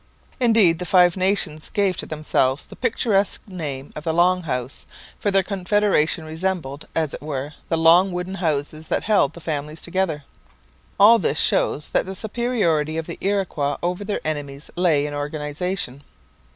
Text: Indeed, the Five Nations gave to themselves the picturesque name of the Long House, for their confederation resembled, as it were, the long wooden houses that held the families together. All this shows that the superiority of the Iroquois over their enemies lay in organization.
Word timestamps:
Indeed, 0.39 0.79
the 0.79 0.85
Five 0.87 1.15
Nations 1.15 1.69
gave 1.69 1.95
to 1.97 2.07
themselves 2.07 2.65
the 2.65 2.75
picturesque 2.75 3.47
name 3.47 3.91
of 3.95 4.03
the 4.03 4.15
Long 4.15 4.41
House, 4.41 4.87
for 5.19 5.29
their 5.29 5.43
confederation 5.43 6.23
resembled, 6.25 6.87
as 6.95 7.13
it 7.13 7.21
were, 7.21 7.53
the 7.69 7.77
long 7.77 8.11
wooden 8.11 8.33
houses 8.41 8.87
that 8.87 9.03
held 9.03 9.33
the 9.33 9.39
families 9.41 9.83
together. 9.83 10.23
All 10.99 11.19
this 11.19 11.37
shows 11.37 11.89
that 11.89 12.07
the 12.07 12.15
superiority 12.15 12.97
of 12.97 13.05
the 13.05 13.19
Iroquois 13.21 13.77
over 13.83 14.03
their 14.03 14.21
enemies 14.25 14.71
lay 14.75 15.05
in 15.05 15.13
organization. 15.13 16.03